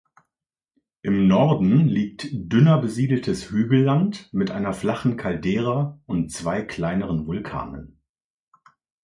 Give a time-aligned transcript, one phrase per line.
[1.03, 8.01] Im Norden liegt dünner besiedeltes Hügelland mit einer flachen Caldera und zwei kleineren Vulkanen.